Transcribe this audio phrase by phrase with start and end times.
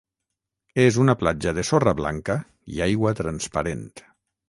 [0.83, 2.39] És una platja de sorra blanca
[2.77, 3.89] i aigua transparent.